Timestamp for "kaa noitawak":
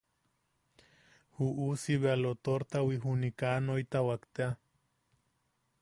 3.39-4.23